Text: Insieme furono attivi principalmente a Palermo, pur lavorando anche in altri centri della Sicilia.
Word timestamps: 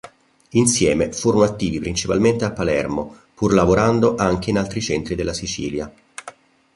Insieme 0.53 1.11
furono 1.13 1.43
attivi 1.43 1.77
principalmente 1.77 2.43
a 2.43 2.49
Palermo, 2.51 3.17
pur 3.35 3.53
lavorando 3.53 4.15
anche 4.15 4.49
in 4.49 4.57
altri 4.57 4.81
centri 4.81 5.13
della 5.13 5.31
Sicilia. 5.35 5.93